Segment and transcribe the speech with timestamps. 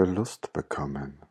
[0.00, 1.24] Lust bekommen,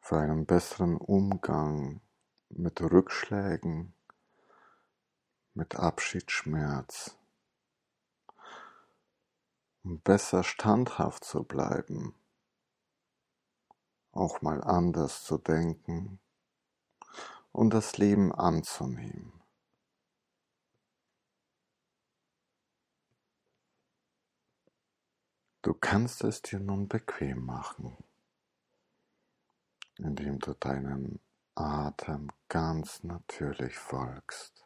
[0.00, 2.00] für einen besseren Umgang
[2.48, 3.92] mit Rückschlägen,
[5.52, 7.16] mit Abschiedsschmerz,
[9.82, 12.14] um besser standhaft zu bleiben,
[14.12, 16.20] auch mal anders zu denken
[17.52, 19.39] und das Leben anzunehmen.
[25.62, 27.94] Du kannst es dir nun bequem machen,
[29.98, 31.20] indem du deinem
[31.54, 34.64] Atem ganz natürlich folgst.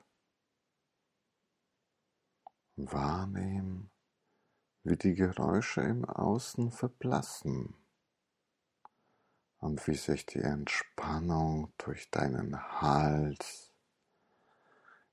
[2.76, 3.90] Wahrnehmen,
[4.84, 7.74] wie die Geräusche im Außen verblassen
[9.58, 13.72] und wie sich die Entspannung durch deinen Hals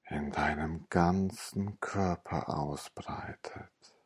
[0.09, 4.00] in deinem ganzen Körper ausbreitet.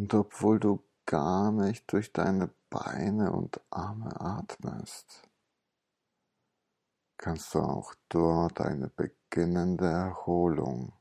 [0.00, 5.28] Und obwohl du gar nicht durch deine Beine und Arme atmest,
[7.18, 10.94] kannst du auch dort eine beginnende Erholung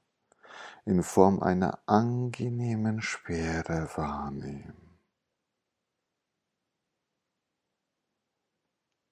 [0.84, 5.00] in Form einer angenehmen Schwere wahrnehmen.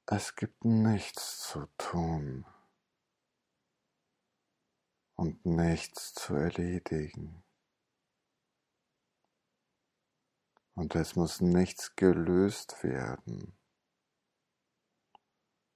[0.06, 2.46] Es gibt nichts zu tun
[5.16, 7.47] und nichts zu erledigen.
[10.78, 13.58] Und es muss nichts gelöst werden,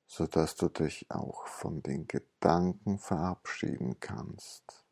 [0.06, 4.86] so dass du dich auch von den Gedanken verabschieden kannst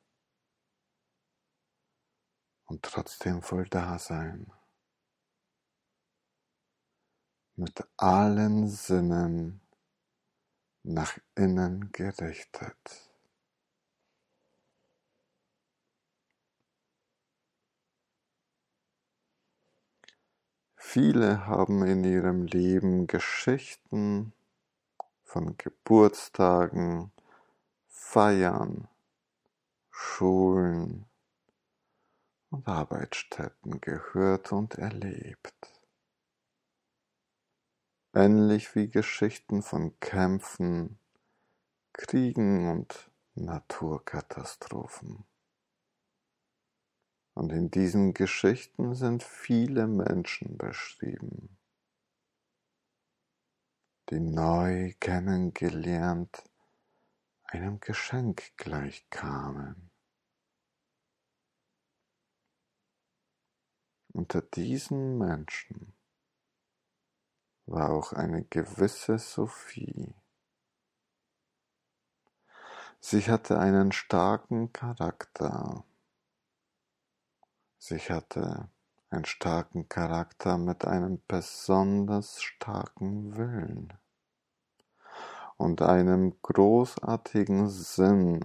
[2.66, 4.52] und trotzdem voll da sein.
[7.56, 9.62] Mit allen Sinnen
[10.82, 13.09] nach innen gerichtet.
[20.92, 24.34] Viele haben in ihrem Leben Geschichten
[25.24, 27.12] von Geburtstagen,
[27.86, 28.88] Feiern,
[29.92, 31.06] Schulen
[32.50, 35.54] und Arbeitsstätten gehört und erlebt.
[38.16, 40.98] Ähnlich wie Geschichten von Kämpfen,
[41.94, 45.29] Kriegen und Naturkatastrophen.
[47.40, 51.58] Und in diesen Geschichten sind viele Menschen beschrieben,
[54.10, 56.44] die neu kennengelernt
[57.44, 59.90] einem Geschenk gleichkamen.
[64.12, 65.94] Unter diesen Menschen
[67.68, 70.14] war auch eine gewisse Sophie.
[73.00, 75.86] Sie hatte einen starken Charakter
[77.80, 78.70] Sie hatte
[79.10, 83.94] einen starken Charakter mit einem besonders starken Willen
[85.56, 88.42] und einem großartigen Sinn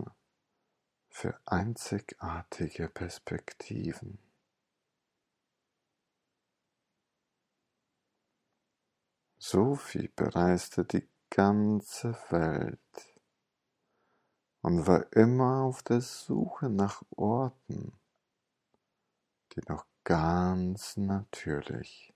[1.09, 4.19] für einzigartige Perspektiven.
[9.37, 13.21] Sophie bereiste die ganze Welt
[14.63, 17.93] und war immer auf der Suche nach Orten,
[19.57, 22.15] die noch ganz natürlich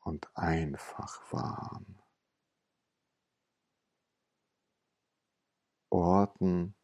[0.00, 2.02] und einfach waren.
[5.90, 6.74] Orten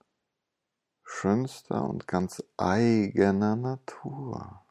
[1.02, 4.64] schönster und ganz eigener Natur,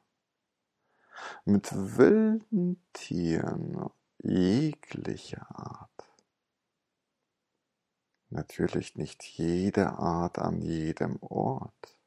[1.46, 3.90] mit wilden Tieren
[4.24, 5.90] jeglicher Art.
[8.30, 11.99] Natürlich nicht jede Art an jedem Ort,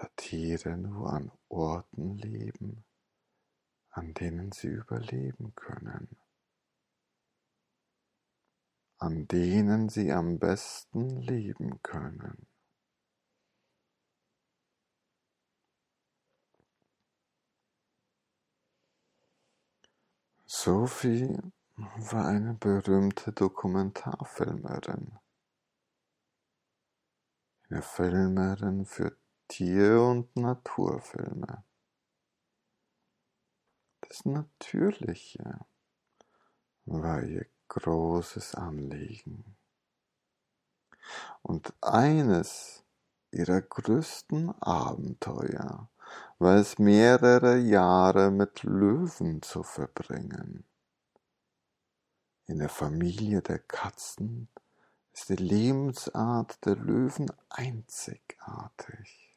[0.00, 2.86] da Tiere nur an Orten leben,
[3.90, 6.16] an denen sie überleben können,
[8.96, 12.46] an denen sie am besten leben können.
[20.46, 21.38] Sophie
[21.76, 25.18] war eine berühmte Dokumentarfilmerin.
[27.68, 29.19] Eine Filmerin für
[29.50, 31.64] Tier- und Naturfilme.
[34.02, 35.58] Das Natürliche
[36.84, 39.56] war ihr großes Anliegen.
[41.42, 42.84] Und eines
[43.32, 45.90] ihrer größten Abenteuer
[46.38, 50.64] war es mehrere Jahre mit Löwen zu verbringen.
[52.46, 54.48] In der Familie der Katzen
[55.12, 59.29] ist die Lebensart der Löwen einzigartig.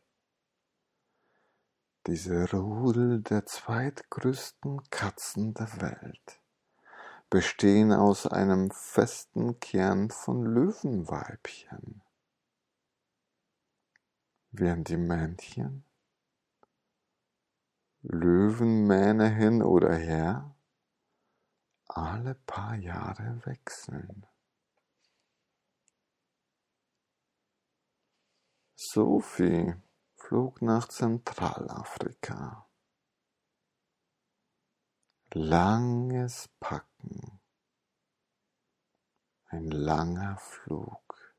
[2.08, 6.42] Diese Rudel der zweitgrößten Katzen der Welt.
[7.30, 12.04] Bestehen aus einem festen Kern von Löwenweibchen,
[14.52, 15.86] während die Männchen?
[18.02, 20.54] Löwenmähne hin oder her?
[21.88, 24.28] Alle paar Jahre wechseln.
[28.76, 29.74] Sophie
[30.34, 32.68] flog nach Zentralafrika.
[35.36, 37.40] Langes Packen,
[39.46, 41.36] ein langer Flug,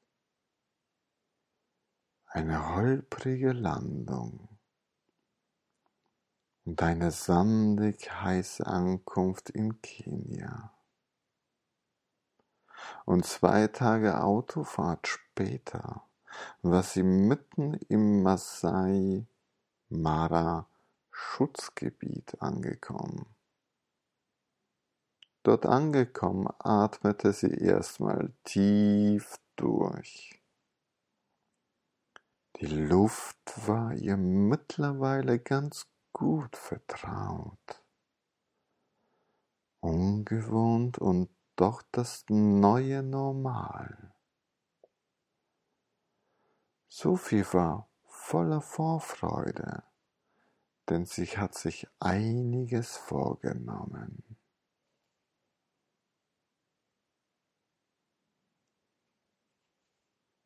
[2.26, 4.61] eine holprige Landung
[6.64, 10.73] und eine sandig heiße Ankunft in Kenia.
[13.06, 16.08] Und zwei Tage Autofahrt später
[16.63, 19.27] war sie mitten im Masai
[19.89, 20.67] Mara
[21.11, 23.27] Schutzgebiet angekommen.
[25.43, 30.41] Dort angekommen atmete sie erstmal tief durch.
[32.57, 33.37] Die Luft
[33.67, 37.83] war ihr mittlerweile ganz gut vertraut.
[39.81, 44.13] Ungewohnt und doch das neue Normal.
[46.96, 49.82] Sophie war voller Vorfreude,
[50.88, 54.23] denn sie hat sich einiges vorgenommen.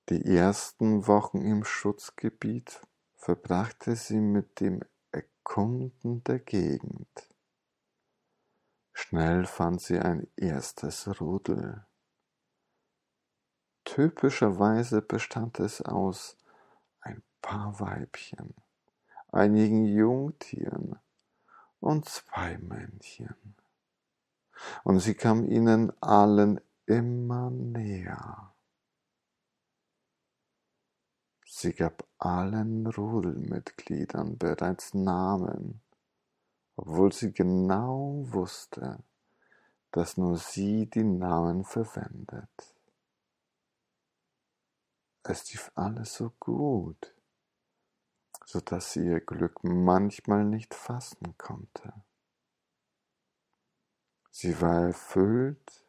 [0.09, 2.81] Die ersten Wochen im Schutzgebiet
[3.15, 7.29] verbrachte sie mit dem Erkunden der Gegend.
[8.95, 11.88] Schnell fand sie ein erstes Rudel.
[13.95, 16.37] Typischerweise bestand es aus
[17.01, 18.55] ein paar Weibchen,
[19.33, 20.97] einigen Jungtieren
[21.81, 23.55] und zwei Männchen.
[24.85, 28.53] Und sie kam ihnen allen immer näher.
[31.47, 35.81] Sie gab allen Rudelmitgliedern bereits Namen,
[36.77, 39.03] obwohl sie genau wusste,
[39.93, 42.78] dass nur sie die Namen verwendet.
[45.31, 47.15] Es lief alles so gut,
[48.47, 51.93] so dass sie ihr Glück manchmal nicht fassen konnte.
[54.31, 55.85] Sie war erfüllt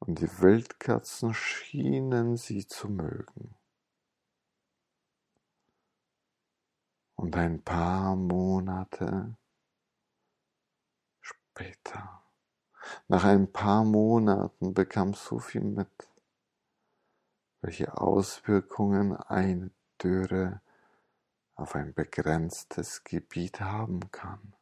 [0.00, 3.54] und die Wildkatzen schienen sie zu mögen.
[7.14, 9.36] Und ein paar Monate
[11.20, 12.24] später,
[13.06, 15.88] nach ein paar Monaten bekam Sophie mit,
[17.60, 19.70] welche Auswirkungen eine
[20.02, 20.60] Dürre
[21.54, 24.54] auf ein begrenztes Gebiet haben kann.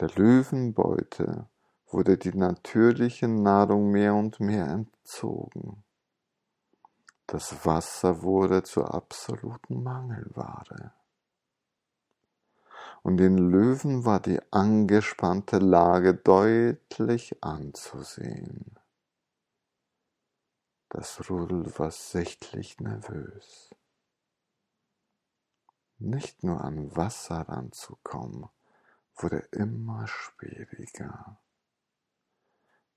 [0.00, 1.48] Der Löwenbeute
[1.86, 5.84] wurde die natürliche Nahrung mehr und mehr entzogen.
[7.26, 10.92] Das Wasser wurde zur absoluten Mangelware.
[13.02, 18.77] Und den Löwen war die angespannte Lage deutlich anzusehen.
[20.90, 23.74] Das Rudel war sichtlich nervös.
[25.98, 28.48] Nicht nur an Wasser ranzukommen,
[29.14, 31.40] wurde immer schwieriger.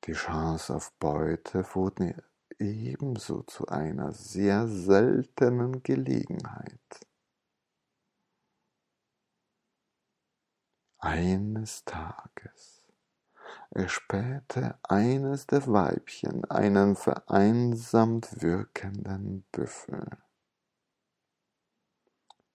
[0.06, 2.24] Die Chance auf Beute wurde
[2.60, 7.08] ebenso zu einer sehr seltenen Gelegenheit.
[11.00, 12.81] Eines Tages
[13.72, 20.06] erspähte eines der Weibchen einen vereinsamt wirkenden Büffel.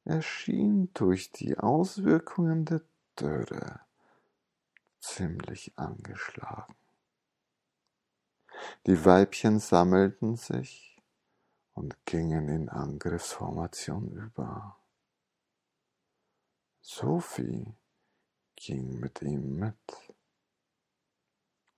[0.05, 2.83] Er schien durch die Auswirkungen der
[3.19, 3.81] Dürre
[5.01, 6.75] ziemlich angeschlagen.
[8.87, 10.97] Die Weibchen sammelten sich
[11.75, 14.77] und gingen in Angriffsformation über.
[16.81, 17.75] Sophie
[18.55, 20.15] ging mit ihm mit,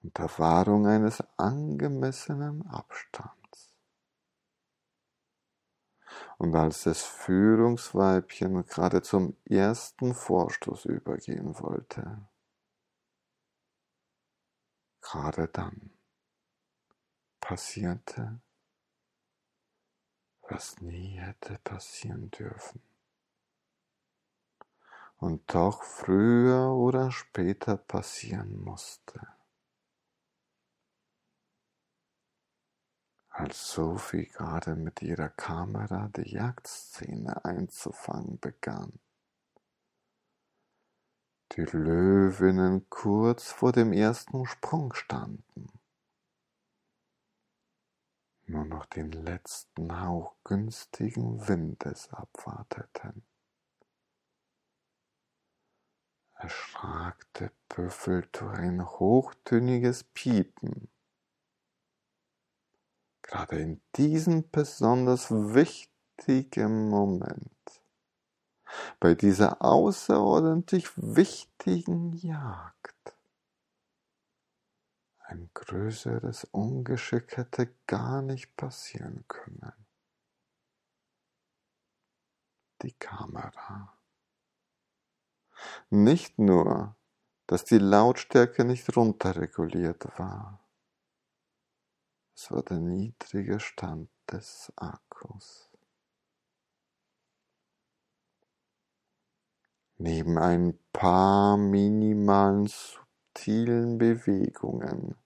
[0.09, 3.75] unter Wahrung eines angemessenen Abstands.
[6.38, 12.27] Und als das Führungsweibchen gerade zum ersten Vorstoß übergehen wollte,
[15.03, 15.91] gerade dann
[17.38, 18.41] passierte,
[20.49, 22.81] was nie hätte passieren dürfen.
[25.19, 29.38] Und doch früher oder später passieren musste.
[33.38, 38.99] Als Sophie gerade mit ihrer Kamera die Jagdszene einzufangen begann.
[41.52, 45.68] Die Löwinnen kurz vor dem ersten Sprung standen,
[48.47, 53.25] nur noch den letzten Hauch günstigen Windes abwarteten.
[56.35, 60.88] Erschrak der Büffel durch ein hochtöniges Piepen
[63.29, 67.83] gerade in diesem besonders wichtigen Moment,
[68.99, 72.95] bei dieser außerordentlich wichtigen Jagd.
[75.21, 79.87] Ein größeres Ungeschick hätte gar nicht passieren können.
[82.81, 83.95] Die Kamera.
[85.91, 86.97] Nicht nur,
[87.47, 90.68] dass die Lautstärke nicht runterreguliert war,
[92.38, 95.73] es war der niedrige Stand des Akkus.
[99.97, 105.16] Neben ein paar minimalen subtilen Bewegungen,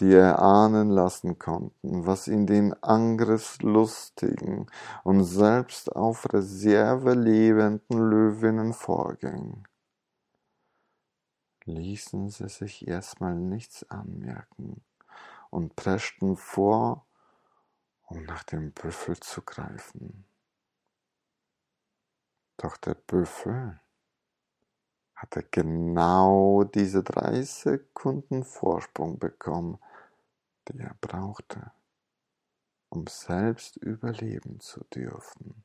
[0.00, 4.70] die erahnen lassen konnten, was in den angriffslustigen
[5.02, 9.68] und selbst auf Reserve lebenden Löwinnen vorging,
[11.66, 14.82] ließen sie sich erstmal nichts anmerken
[15.54, 17.06] und preschten vor,
[18.02, 20.26] um nach dem Büffel zu greifen.
[22.56, 23.80] Doch der Büffel
[25.14, 29.78] hatte genau diese drei Sekunden Vorsprung bekommen,
[30.66, 31.70] die er brauchte,
[32.88, 35.64] um selbst überleben zu dürfen.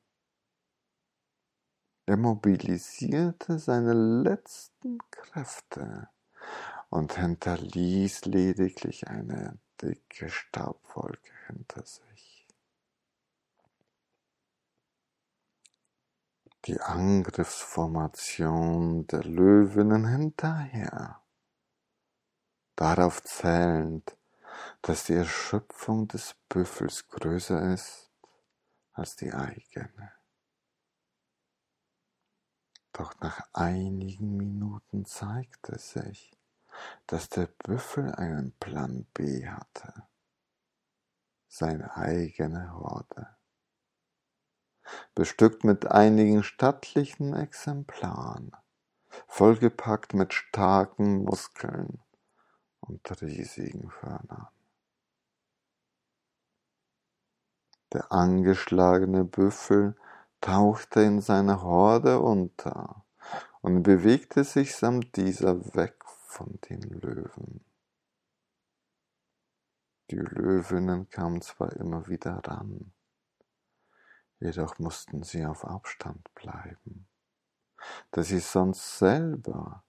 [2.05, 6.09] Er mobilisierte seine letzten Kräfte
[6.89, 12.45] und hinterließ lediglich eine dicke Staubwolke hinter sich.
[16.65, 21.23] Die Angriffsformation der Löwinnen hinterher,
[22.75, 24.17] darauf zählend,
[24.81, 28.11] dass die Erschöpfung des Büffels größer ist
[28.91, 30.11] als die eigene.
[32.91, 36.37] Doch nach einigen Minuten zeigte sich,
[37.07, 40.07] dass der Büffel einen Plan B hatte.
[41.47, 43.35] Seine eigene Horde.
[45.15, 48.51] Bestückt mit einigen stattlichen Exemplaren,
[49.27, 51.99] vollgepackt mit starken Muskeln
[52.79, 54.47] und riesigen Hörnern.
[57.91, 59.95] Der angeschlagene Büffel
[60.41, 63.03] tauchte in seiner Horde unter
[63.61, 65.98] und bewegte sich samt dieser weg
[66.29, 67.65] von den Löwen.
[70.11, 72.93] Die Löwinnen kamen zwar immer wieder ran,
[74.39, 77.07] jedoch mussten sie auf Abstand bleiben,
[78.11, 79.83] da sie sonst selber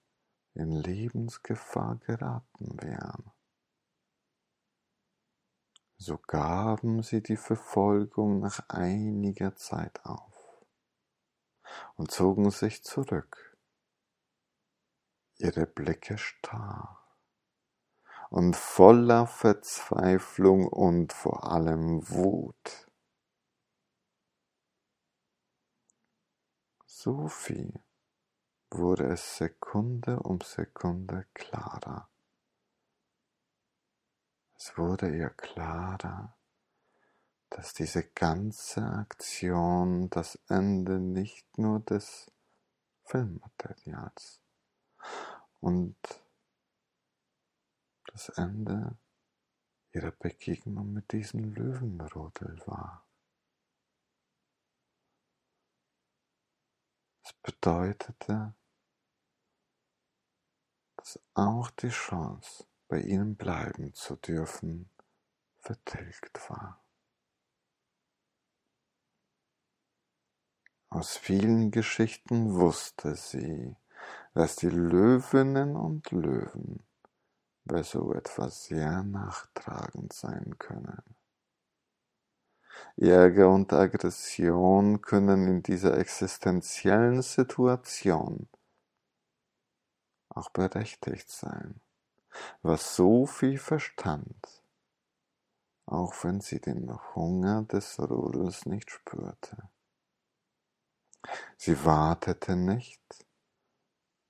[0.53, 3.31] in Lebensgefahr geraten wären.
[5.97, 10.65] So gaben sie die Verfolgung nach einiger Zeit auf
[11.95, 13.50] und zogen sich zurück
[15.41, 17.01] ihre Blicke starr
[18.29, 22.89] und voller Verzweiflung und vor allem Wut.
[26.85, 27.73] Sophie
[28.69, 32.09] wurde es Sekunde um Sekunde klarer.
[34.55, 36.37] Es wurde ihr klarer,
[37.49, 42.31] dass diese ganze Aktion das Ende nicht nur des
[43.03, 44.40] Filmmaterials
[45.59, 45.95] und
[48.07, 48.97] das Ende
[49.93, 53.05] ihrer Begegnung mit diesem Löwenrodel war.
[57.23, 58.55] Es bedeutete,
[60.95, 64.89] dass auch die Chance, bei ihnen bleiben zu dürfen,
[65.59, 66.83] vertilgt war.
[70.89, 73.77] Aus vielen Geschichten wusste sie,
[74.33, 76.83] dass die Löwinnen und Löwen
[77.65, 81.03] bei so etwas sehr nachtragend sein können.
[82.97, 88.47] Ärger und Aggression können in dieser existenziellen Situation
[90.29, 91.81] auch berechtigt sein,
[92.61, 94.63] was Sophie verstand,
[95.85, 99.69] auch wenn sie den Hunger des Rudels nicht spürte.
[101.57, 103.01] Sie wartete nicht,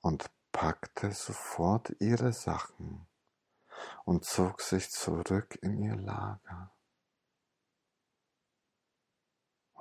[0.01, 3.07] und packte sofort ihre Sachen
[4.05, 6.71] und zog sich zurück in ihr Lager.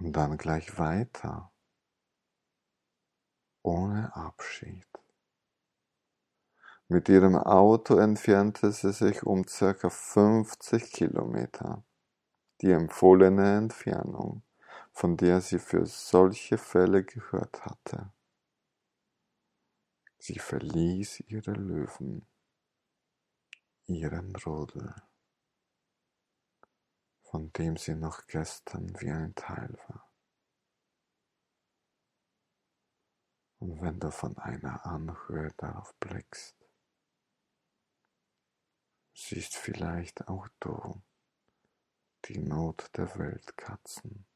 [0.00, 1.52] und dann gleich weiter,
[3.62, 4.86] ohne Abschied.
[6.88, 11.84] Mit ihrem Auto entfernte sie sich um circa 50 Kilometer,
[12.62, 14.42] die empfohlene Entfernung,
[14.92, 18.12] von der sie für solche Fälle gehört hatte.
[20.22, 22.26] Sie verließ ihre Löwen,
[23.86, 24.94] ihren Rudel,
[27.22, 30.12] von dem sie noch gestern wie ein Teil war.
[33.60, 36.54] Und wenn du von einer Anhöhe darauf blickst,
[39.14, 41.02] siehst vielleicht auch du
[42.26, 44.26] die Not der Weltkatzen,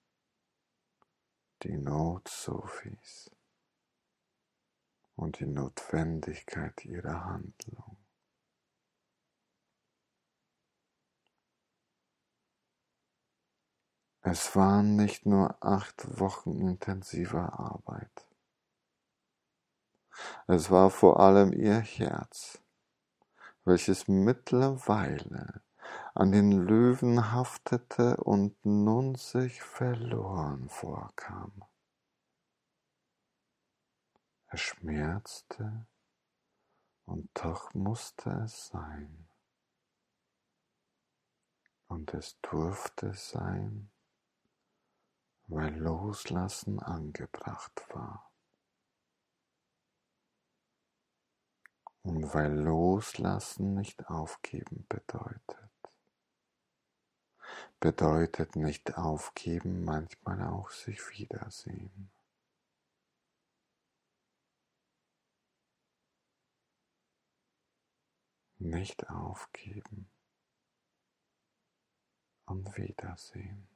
[1.62, 3.30] die Not Sophies
[5.16, 7.96] und die Notwendigkeit ihrer Handlung.
[14.26, 18.26] Es waren nicht nur acht Wochen intensiver Arbeit.
[20.46, 22.58] Es war vor allem ihr Herz,
[23.64, 25.60] welches mittlerweile
[26.14, 31.52] an den Löwen haftete und nun sich verloren vorkam.
[34.54, 35.84] Es schmerzte,
[37.06, 39.26] und doch musste es sein.
[41.88, 43.90] Und es durfte sein,
[45.48, 48.30] weil Loslassen angebracht war.
[52.04, 55.72] Und weil Loslassen nicht aufgeben bedeutet.
[57.80, 62.12] Bedeutet nicht aufgeben, manchmal auch sich wiedersehen.
[68.64, 70.10] Nicht aufgeben
[72.46, 73.68] und Wiedersehen.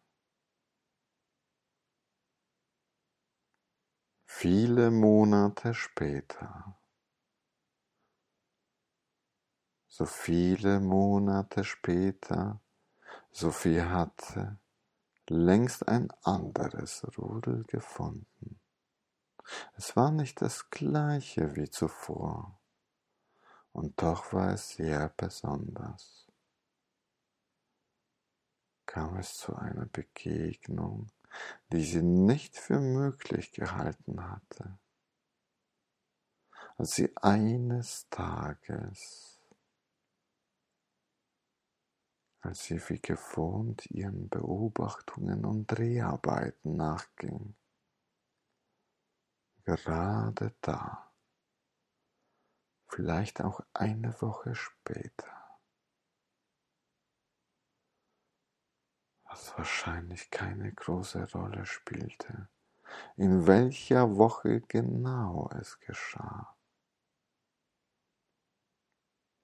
[4.24, 6.80] Viele Monate später,
[9.88, 12.62] so viele Monate später,
[13.30, 14.58] Sophie hatte
[15.28, 18.58] längst ein anderes Rudel gefunden.
[19.74, 22.57] Es war nicht das gleiche wie zuvor
[23.72, 26.26] und doch war es sehr besonders.
[28.86, 31.10] Kam es zu einer Begegnung,
[31.72, 34.78] die sie nicht für möglich gehalten hatte,
[36.76, 39.40] als sie eines Tages,
[42.40, 47.54] als sie wie gewohnt ihren Beobachtungen und Dreharbeiten nachging,
[49.64, 51.07] gerade da
[52.88, 55.60] vielleicht auch eine Woche später.
[59.24, 62.48] Was wahrscheinlich keine große Rolle spielte,
[63.16, 66.56] in welcher Woche genau es geschah.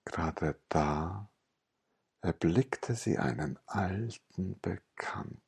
[0.06, 1.30] Gerade da
[2.20, 5.43] erblickte sie einen alten Bekannten.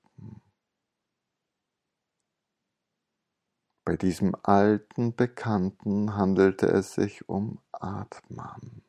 [3.87, 8.83] Bei diesem alten Bekannten handelte es sich um Atman,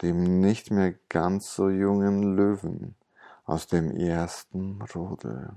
[0.00, 2.96] dem nicht mehr ganz so jungen Löwen
[3.44, 5.52] aus dem ersten Rudel.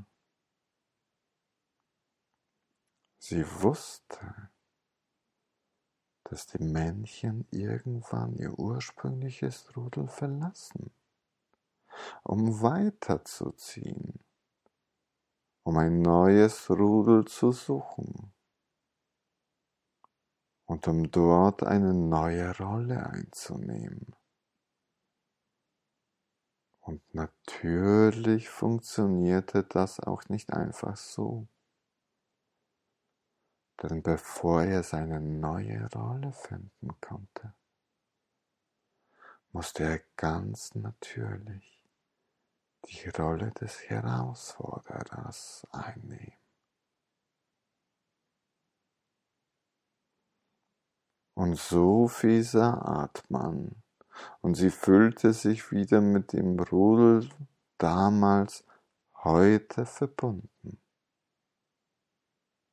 [3.18, 4.50] Sie wusste,
[6.26, 10.92] dass die Männchen irgendwann ihr ursprüngliches Rudel verlassen,
[12.24, 14.17] um weiterzuziehen
[15.68, 18.32] um ein neues Rudel zu suchen
[20.64, 24.16] und um dort eine neue Rolle einzunehmen.
[26.80, 31.50] Und natürlich funktionierte das auch nicht einfach so.
[33.84, 37.54] Denn bevor er seine neue Rolle finden konnte,
[39.52, 41.77] musste er ganz natürlich
[42.90, 46.34] die Rolle des Herausforderers einnehmen.
[51.34, 53.84] Und so fieser Atman,
[54.42, 57.30] und sie fühlte sich wieder mit dem Rudel
[57.78, 58.64] damals,
[59.24, 60.82] heute verbunden.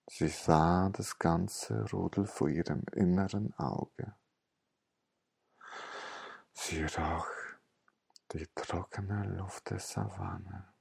[0.08, 4.14] Sie sah das ganze Rudel vor ihrem inneren Auge.
[6.52, 7.43] Sie roch
[8.32, 10.74] die trockene Luft der Savanne.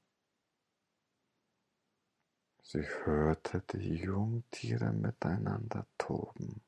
[2.61, 6.63] Sie hörte die Jungtiere miteinander toben.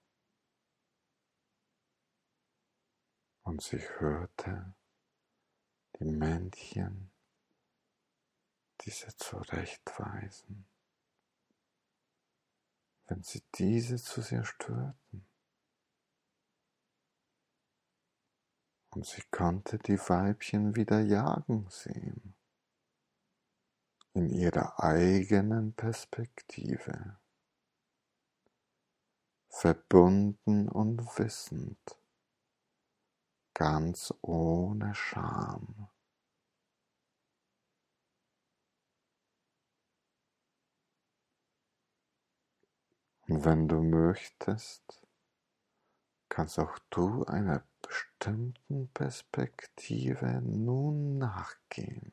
[3.43, 4.75] Und sie hörte
[5.99, 7.11] die Männchen,
[8.81, 10.65] diese zurechtweisen,
[13.07, 15.25] wenn sie diese zu sehr störten.
[18.95, 22.33] Und sie konnte die Weibchen wieder jagen sehen,
[24.13, 27.19] in ihrer eigenen Perspektive,
[29.49, 31.99] verbunden und wissend,
[33.53, 35.89] ganz ohne Scham.
[43.27, 45.04] Und wenn du möchtest,
[46.35, 52.11] kannst auch du einer bestimmten Perspektive nun nachgehen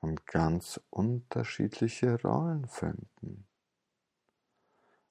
[0.00, 3.46] und ganz unterschiedliche Rollen finden,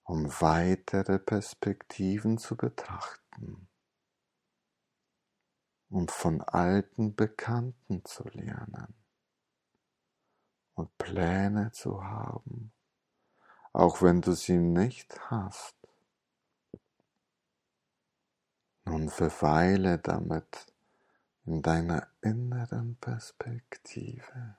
[0.04, 3.70] um weitere Perspektiven zu betrachten
[5.88, 8.94] und von alten Bekannten zu lernen
[10.74, 12.74] und Pläne zu haben
[13.78, 15.77] auch wenn du sie nicht hast.
[18.88, 20.66] Nun verweile damit
[21.44, 24.56] in deiner inneren Perspektive.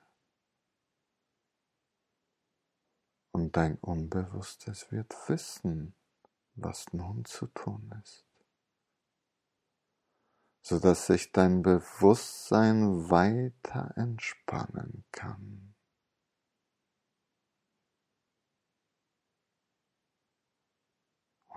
[3.31, 5.95] Und dein Unbewusstes wird wissen,
[6.53, 8.27] was nun zu tun ist,
[10.61, 15.73] sodass sich dein Bewusstsein weiter entspannen kann.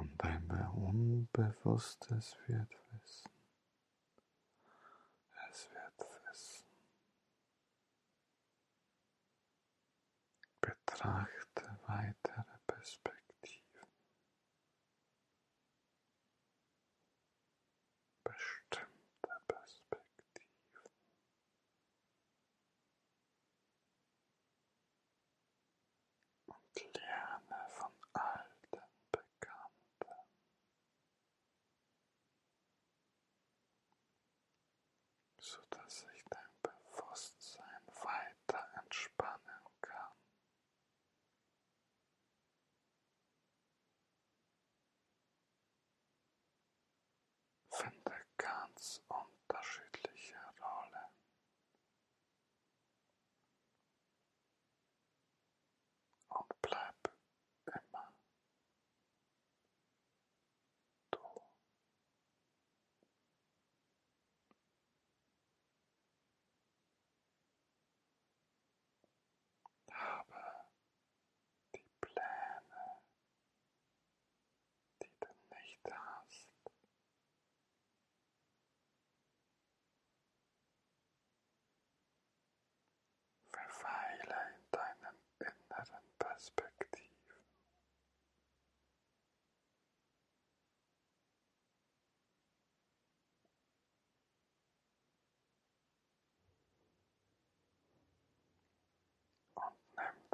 [0.02, 3.30] Und dein Unbewusstes wird wissen.
[5.52, 6.64] Es wird wissen.
[10.60, 13.11] Betrachte weitere Perspektiven.
[48.82, 49.21] thoughts on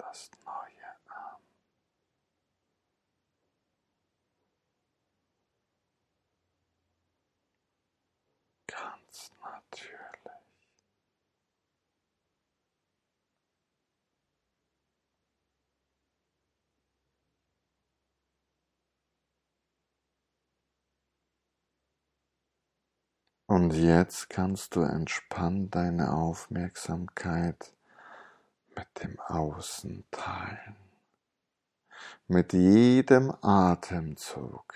[0.08, 1.36] das Neue an.
[8.66, 10.08] Ganz natürlich.
[23.46, 27.74] Und jetzt kannst du entspannt deine Aufmerksamkeit
[28.78, 30.76] mit dem Außen teilen.
[32.28, 34.72] Mit jedem Atemzug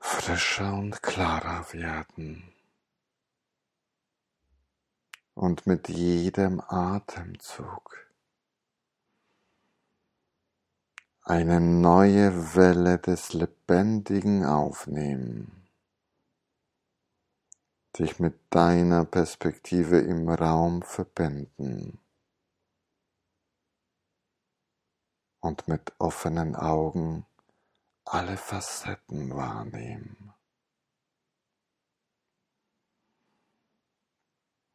[0.00, 2.54] frischer und klarer werden.
[5.34, 8.08] Und mit jedem Atemzug
[11.24, 15.67] eine neue Welle des Lebendigen aufnehmen
[17.98, 22.00] dich mit deiner Perspektive im Raum verbinden
[25.40, 27.26] und mit offenen Augen
[28.04, 30.32] alle Facetten wahrnehmen.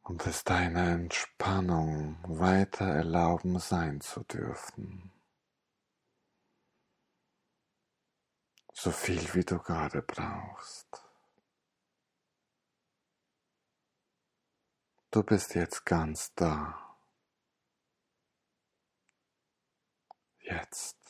[0.02, 5.10] Und es deiner Entspannung weiter erlauben sein zu dürfen.
[8.74, 11.03] So viel wie du gerade brauchst.
[15.14, 16.74] Du bist jetzt ganz da.
[20.40, 21.03] Jetzt.